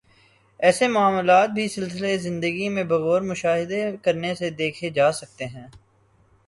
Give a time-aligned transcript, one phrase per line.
[0.59, 5.67] ایسے معاملات بھی سلسلہ زندگی میں بغور مشاہدہ کرنے سے دیکھے جا سکتے ہیں